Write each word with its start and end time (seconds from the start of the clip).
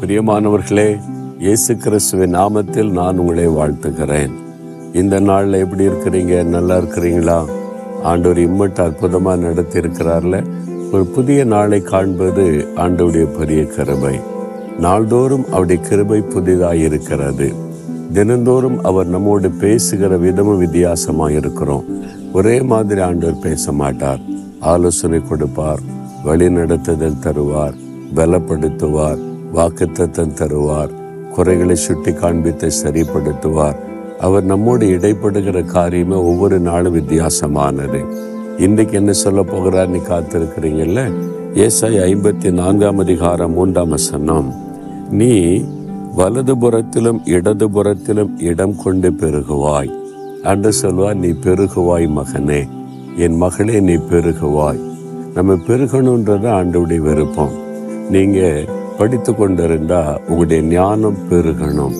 பிரியமானவர்களே 0.00 1.00
இயேசு 1.38 1.76
கிறிஸ்துவின் 1.76 2.34
நாமத்தில் 2.34 2.90
நான் 2.90 3.18
உங்களை 3.18 3.48
வாழ்த்துகிறேன். 3.48 4.30
இந்த 4.92 5.20
நாளில் 5.20 5.52
எப்படி 5.52 5.86
இருக்கிறீங்க? 5.86 6.44
நல்லா 6.44 6.76
இருக்கிறீங்களா? 6.76 7.44
ஆண்டவர் 8.02 8.38
இம்மட்டு 8.38 8.80
அற்புதமாக 8.80 9.42
நடத்தி 9.42 9.80
இருக்கிறார்ல 9.80 10.44
ஒரு 10.92 11.04
புதிய 11.06 11.44
நாளை 11.44 11.80
காண்பது 11.80 12.68
ஆண்டவுடைய 12.76 13.38
பெரிய 13.38 13.64
கிருபை. 13.64 14.20
நாள்தோறும் 14.78 15.44
அவருடைய 15.50 15.82
கிருபை 15.82 16.20
புதிதாக 16.20 16.76
இருக்கிறது. 16.76 17.52
தினந்தோறும் 18.12 18.84
அவர் 18.84 19.06
நம்மோடு 19.06 19.50
பேசுகிற 19.50 20.18
விதமும் 20.18 20.58
வித்தியாசமாக 20.58 21.32
இருக்கிறோம். 21.32 21.84
ஒரே 22.32 22.62
மாதிரி 22.62 23.00
ஆண்டவர் 23.00 23.38
பேச 23.38 23.72
மாட்டார். 23.72 24.20
ஆலோசனை 24.60 25.20
கொடுப்பார் 25.20 25.80
வழி 26.24 26.48
நடத்துதல் 26.48 27.22
தருவார் 27.22 27.74
பலப்படுத்துவார். 28.14 29.34
வாக்குத்தத்தம் 29.54 30.34
தருவார். 30.34 30.90
குறைகளை 31.34 31.74
சுட்டி 31.74 32.12
காண்பித்து 32.12 32.70
சரிப்படுத்துவார். 32.84 33.76
அவர் 34.20 34.44
நம்மோடு 34.44 34.86
இடைப்படுகிற 34.86 35.64
காரியமே 35.64 36.14
ஒவ்வொரு 36.14 36.58
நாளும் 36.58 36.96
வித்தியாசமானது. 36.96 38.04
இன்றைக்கு 38.58 38.96
என்ன 38.96 39.12
சொல்ல 39.12 39.42
போகிறார் 39.42 39.88
நீ 39.88 39.98
காத்திருக்கிறீங்கல்ல? 39.98 41.12
ஏசாய் 41.54 42.00
ஐம்பத்தி 42.00 42.50
நான்காம் 42.50 42.98
அதிகாரம் 42.98 43.52
மூன்றாம் 43.52 43.88
வசனம். 43.88 44.54
நீ 45.10 45.64
வலதுபுறத்திலும் 46.16 47.20
இடதுபுறத்திலும் 47.24 48.30
இடம் 48.36 48.76
கொண்டு 48.82 49.10
பெருகுவாய். 49.10 49.90
அன்று 50.42 50.72
சொல்வார் 50.72 51.16
நீ 51.16 51.28
பெருகுவாய் 51.28 52.08
மகனே. 52.08 52.68
என் 53.16 53.36
மகளே 53.36 53.80
நீ 53.80 53.94
பெருகுவாய். 53.94 54.80
நம்ம 55.34 55.52
பெருகணுன்றது 55.52 56.48
ஆண்டவுடைய 56.48 56.98
விருப்பம். 56.98 57.50
நீங்கள் 58.10 58.68
படித்து 58.98 59.34
கொண்டிருந்தா 59.34 60.18
உங்களுடைய 60.28 60.62
ஞானம் 60.62 61.18
பெருகணும். 61.30 61.96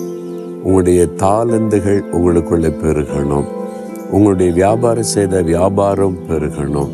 உங்களுடைய 0.63 1.07
தாளந்துகள் 1.17 2.01
உங்களுக்குள்ளே 2.11 2.71
பெருகணும். 2.83 3.47
உங்களுடைய 4.11 4.51
வியாபாரம் 4.51 5.11
செய்த 5.15 5.41
வியாபாரம் 5.41 6.17
பெருகணும். 6.29 6.89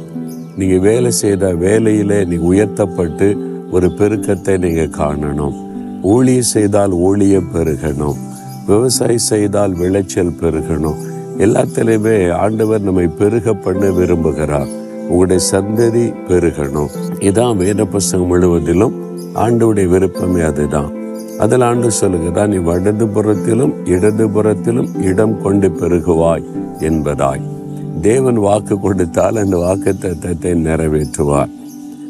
நீங்கள் 0.57 0.79
வேலை 0.79 1.11
செய்த 1.11 1.53
வேலையில் 1.53 2.27
நீ 2.27 2.35
உயர்த்தப்பட்டு 2.35 3.37
ஒரு 3.71 3.87
பெருக்கத்தை 3.87 4.57
நீங்கள் 4.57 4.95
காணணும். 4.97 5.55
ஊழியம் 6.01 6.51
செய்தால் 6.55 6.91
ஊழியம் 6.91 7.49
பெருகணும். 7.53 8.17
விவசாயம் 8.67 9.27
செய்தால் 9.31 9.73
விளைச்சல் 9.73 10.37
பெருகணும். 10.41 10.99
எல்லாத்திலையுமே 11.37 12.31
ஆண்டவர் 12.31 12.81
நம்மை 12.81 13.07
பெருக 13.07 13.53
பண்ண 13.53 13.85
விரும்புகிறார். 13.87 14.67
உங்களுடைய 15.09 15.43
சந்ததி 15.51 16.05
பெருகணும். 16.27 16.91
இதான் 17.19 17.55
வேத 17.55 17.85
புஸ்தகம் 17.85 18.27
முழுவதிலும் 18.27 18.95
ஆண்டவுடைய 19.35 19.87
விருப்பமே 19.87 20.41
அதுதான். 20.41 20.91
அதில் 21.39 21.61
ஆண்டு 21.61 21.91
சொல்லுகிறார் 21.91 22.49
நீ 22.49 22.57
வடதுபுறத்திலும் 22.57 23.73
இடதுபுறத்திலும் 23.85 25.01
இடம் 25.01 25.41
கொண்டு 25.41 25.69
பெருகுவாய் 25.69 26.43
என்பதாய். 26.79 27.43
தேவன் 28.01 28.35
வாக்கு 28.35 28.79
கொடுத்தால் 28.79 29.35
அந்த 29.35 29.57
வாக்கு 29.57 29.95
தத்தத்தை 30.01 30.53
நிறைவேற்றுவார். 30.67 31.51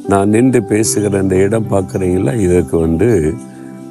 நான் 0.07 0.29
நின்று 0.29 0.63
பேசுகிற 0.63 1.19
அந்த 1.19 1.35
இடம் 1.35 1.69
பார்க்குறீங்களா? 1.69 2.33
இதற்கு 2.35 2.77
வந்து 2.77 3.33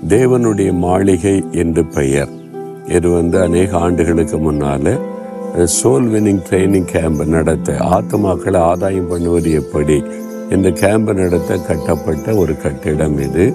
தேவனுடைய 0.08 0.72
மாளிகை 0.72 1.44
என்று 1.52 1.84
பெயர். 1.84 2.28
இது 2.86 3.08
வந்து 3.10 3.40
அநேக 3.40 3.78
ஆண்டுகளுக்கு 3.78 4.38
முன்னால் 4.38 5.00
சோல் 5.52 6.06
வினிங் 6.12 6.40
ட்ரைனிங் 6.50 6.84
கேம்ப் 6.84 7.22
நடத்த 7.22 7.72
ஆத்மாக்களை 7.72 8.56
ஆதாயம் 8.56 9.08
பண்ணுவது 9.08 9.52
எப்படி? 9.52 10.04
இந்த 10.50 10.70
கேம்ப் 10.70 11.10
நடத்த 11.10 11.56
கட்டப்பட்ட 11.56 12.34
ஒரு 12.34 12.56
கட்டிடம் 12.56 13.18
இது. 13.18 13.54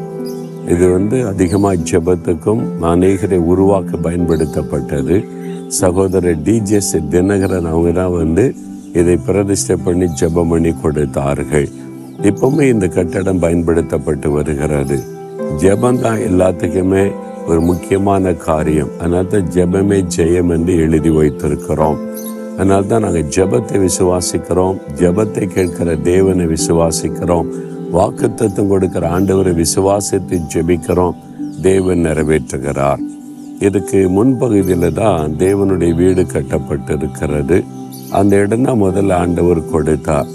இது 0.68 0.92
வந்து 0.92 1.28
அதிகமாக 1.28 1.76
ஜெபத்துக்கும் 1.76 2.62
அநேகரை 2.82 3.38
உருவாக்க 3.38 3.98
பயன்படுத்தப்பட்டது. 3.98 5.26
சகோதரர் 5.68 6.42
டிஜிஎஸ் 6.42 6.94
தினகரன் 7.10 7.70
அவங்க 7.70 7.92
தான் 7.92 8.12
வந்து 8.12 8.56
இதை 8.94 9.18
பிரதிஷ்டை 9.18 9.76
பண்ணி 9.76 10.06
ஜெபம் 10.06 10.50
பண்ணி 10.50 10.74
கொடுத்தார்கள். 10.82 11.68
இப்பவுமே 12.22 12.62
இந்த 12.62 12.88
கட்டடம் 12.88 13.40
பயன்படுத்தப்பட்டு 13.40 14.32
வருகிறது. 14.32 15.00
ஜெபம் 15.58 16.02
தான் 16.02 16.18
எல்லாத்துக்குமே 16.18 17.12
ஒரு 17.50 17.62
முக்கியமான 17.62 18.34
காரியம். 18.34 18.90
அதனால 19.00 19.24
தான் 19.34 19.50
ஜெபமே 19.56 20.00
ஜெயம் 20.16 20.50
என்று 20.56 20.74
எழுதி 20.86 21.10
வைத்திருக்கிறோம். 21.10 21.98
அதனால 22.58 22.82
தான் 22.92 23.04
நாங்கள் 23.06 23.30
ஜெபத்தை 23.36 23.78
விசுவாசிக்கிறோம். 23.86 24.78
ஜெபத்தை 25.02 25.46
கேட்கிற 25.56 25.96
தேவனை 26.12 26.46
விசுவாசிக்கிறோம். 26.56 27.50
வாக்குத்தத்தம் 27.98 28.72
கொடுக்கிற 28.74 29.04
ஆண்டவரை 29.18 29.54
விசுவாசத்தை 29.64 30.40
ஜெபிக்கிறோம். 30.54 31.16
தேவன் 31.62 32.04
நிறைவேற்றுகிறார். 32.08 33.04
இதுக்கு 33.68 34.00
முன்பகுதியில் 34.16 34.96
தான் 35.02 35.36
தேவனுடைய 35.44 35.94
வீடு 36.02 36.26
கட்டப்பட்டு 36.34 36.94
இருக்கிறது 36.94 37.58
அந்த 38.20 38.34
இடம் 38.44 38.66
தான் 38.68 38.82
முதல்ல 38.82 39.14
ஆண்டவர் 39.24 39.62
கொடுத்தார். 39.72 40.28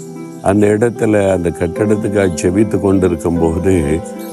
அந்த 0.49 0.67
இடத்துல 0.67 1.31
அந்த 1.31 1.49
கட்டடத்துக்காக 1.59 2.37
ஜெபித்து 2.41 2.79
கொண்டிருக்கும் 2.79 3.39
போது 3.39 3.75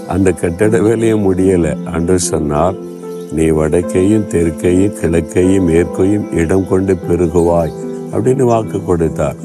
அந்த 0.08 0.32
கட்டட 0.32 0.78
வேலையை 0.86 1.16
முடியலை. 1.26 1.72
அன்று 1.84 2.18
சொன்னார் 2.18 2.78
நீ 3.32 3.44
வடக்கையும் 3.50 4.26
தெற்கையும் 4.32 4.96
கிழக்கையும் 5.00 5.68
மேற்கையும் 5.70 6.26
இடம் 6.32 6.68
கொண்டு 6.68 6.94
பெருகுவாய் 7.08 7.74
அப்படின்னு 8.12 8.44
வாக்கு 8.52 8.84
கொடுத்தார். 8.84 9.38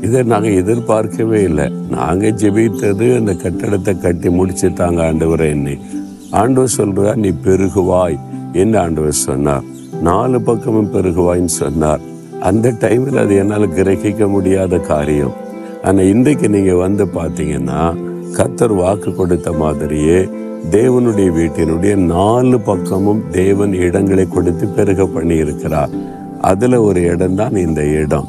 இதை 0.00 0.22
நாங்கள் 0.22 0.58
எதிர்பார்க்கவே 0.62 1.42
இல்லை. 1.42 1.66
நாங்கள் 1.90 2.38
ஜெபித்தது 2.42 3.06
அந்த 3.16 3.32
கட்டடத்தை 3.44 3.94
கட்டி 3.98 4.28
முடிச்சுட்டாங்க 4.28 4.74
தாங்க 4.74 5.12
ஆண்டவரை 5.12 5.48
என்னை. 5.48 5.76
ஆண்டவர் 6.30 6.76
சொல்றார் 6.76 7.22
நீ 7.24 7.30
பெருகுவாய் 7.44 8.18
என்று 8.52 8.78
ஆண்டவர் 8.78 9.22
சொன்னார். 9.26 9.66
நாலு 10.02 10.40
பக்கமும் 10.40 10.92
பெருகுவாய்ன்னு 10.94 11.54
சொன்னார். 11.62 12.00
அந்த 12.40 12.68
டைமில் 12.80 13.22
அது 13.22 13.34
என்னால் 13.36 13.74
கிரகிக்க 13.78 14.28
முடியாத 14.28 14.78
காரியம். 14.78 15.34
ஆனால் 15.82 16.06
இன்றைக்கு 16.06 16.48
நீங்கள் 16.48 16.74
வந்து 16.74 17.04
பார்த்தீங்கன்னா 17.04 17.96
கத்தர் 18.36 18.74
வாக்கு 18.74 19.14
கொடுத்த 19.14 19.52
மாதிரியே 19.52 20.28
தேவனுடைய 20.70 21.28
வீட்டினுடைய 21.38 21.96
நாலு 21.96 22.60
பக்கமும் 22.60 23.22
தேவன் 23.30 23.72
இடங்களை 23.72 24.28
கொடுத்து 24.28 24.68
பெருக 24.68 25.06
பண்ணி 25.06 25.34
இருக்கிறார் 25.34 25.90
ஒரு 26.78 27.02
இடம்தான் 27.02 27.56
இந்த 27.56 27.84
இடம். 27.84 28.28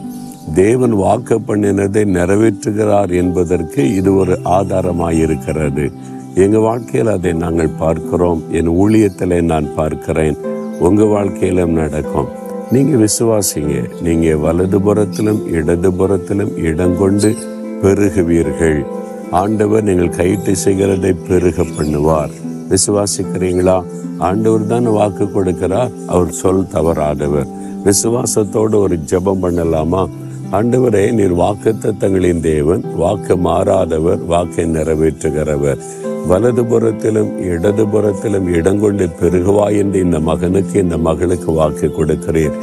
தேவன் 0.54 0.94
வாக்கு 0.94 1.40
பண்ணினதை 1.48 2.06
நிறைவேற்றுகிறார் 2.06 3.12
என்பதற்கு 3.12 3.96
இது 3.96 4.16
ஒரு 4.16 4.40
ஆதாரமாக 4.44 5.14
இருக்கிறது 5.14 5.92
எங்கள் 6.36 6.62
வாழ்க்கையில் 6.62 7.12
அதை 7.12 7.34
நாங்கள் 7.34 7.78
பார்க்கிறோம். 7.78 8.44
என் 8.52 8.68
ஊழியத்தில் 8.68 9.42
நான் 9.42 9.76
பார்க்கிறேன். 9.76 10.38
உங்கள் 10.80 11.08
வாழ்க்கையிலும் 11.08 11.72
நடக்கும். 11.72 12.28
நீங்கள் 12.72 13.08
விசுவாசிங்க. 13.08 14.02
நீங்கள் 14.02 14.38
வலதுபுறத்திலும் 14.38 15.40
இடதுபுறத்திலும் 15.58 16.58
இடம் 16.58 16.98
கொண்டு 16.98 17.36
பெருகுவீர்கள். 17.82 18.86
ஆண்டவர் 19.32 19.84
நீங்கள் 19.84 20.16
கைட்டு 20.16 20.56
செய்கிறதை 20.56 21.14
பெருக 21.14 21.64
பண்ணுவார். 21.64 22.32
விசுவாசிக்கிறீங்களா? 22.70 23.84
ஆண்டவர் 24.18 24.68
தான் 24.68 24.84
வாக்கு 24.84 25.24
கொடுக்கிறார். 25.24 25.92
அவர் 26.08 26.32
சொல் 26.32 26.68
தவறாதவர். 26.74 27.50
விசுவாசத்தோடு 27.86 28.76
ஒரு 28.76 29.00
ஜெபம் 29.12 29.44
பண்ணலாமா? 29.44 30.10
ஆண்டவரே 30.52 31.12
நீர் 31.12 31.34
வாக்கு 31.34 31.76
தத்தங்களின் 31.82 32.40
தேவன். 32.40 32.84
வாக்கு 32.96 33.36
மாறாதவர். 33.38 34.26
வாக்கை 34.26 34.66
நிறைவேற்றுகிறவர். 34.66 35.82
வலதுபுறத்திலும் 36.30 37.32
இடதுபுறத்திலும் 37.54 38.48
இடங்கொண்டு 38.58 39.06
பெருகுவாய் 39.20 39.78
என்று 39.78 40.00
இந்த 40.00 40.20
மகனுக்கு 40.20 40.80
இந்த 40.80 40.98
மகளுக்கு 40.98 41.52
வாக்கு 41.52 41.92
கொடுக்கிறேன். 41.92 42.58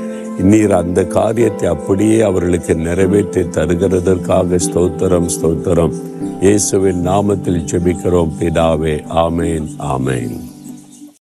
நீர் 0.51 0.73
அந்த 0.73 1.05
காரியத்தை 1.05 1.69
அப்படியே 1.69 2.21
அவர்களுக்கு 2.21 2.75
நிறைவேற்றி 2.75 3.43
தருகிறதற்காக 3.57 4.59
ஸ்தோத்திரம் 4.67 5.29
ஸ்தோத்திரம். 5.37 5.97
இயேசுவின் 6.41 7.01
நாமத்தில் 7.07 7.65
ஜெபிக்கிறோம் 7.73 8.33
பிதாவே. 8.41 8.95
ஆமேன் 9.25 9.69
ஆமேன். 9.95 10.37